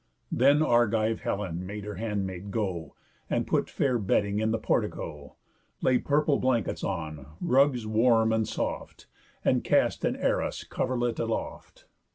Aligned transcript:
Then 0.31 0.63
Argive 0.63 1.19
Helen 1.21 1.63
made 1.63 1.83
her 1.83 1.93
handmaid 1.93 2.49
go, 2.49 2.95
And 3.29 3.45
put 3.45 3.69
fair 3.69 3.99
bedding 3.99 4.39
in 4.39 4.49
the 4.49 4.57
portico, 4.57 5.35
Lay 5.79 5.99
purple 5.99 6.39
blankets 6.39 6.83
on, 6.83 7.27
rugs 7.39 7.85
warm 7.85 8.33
and 8.33 8.47
soft, 8.47 9.05
And 9.45 9.63
cast 9.63 10.03
an 10.03 10.15
arras 10.15 10.63
coverlet 10.63 11.19
aloft. 11.19 11.85